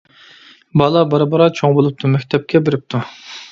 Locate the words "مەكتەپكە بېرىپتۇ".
2.17-3.07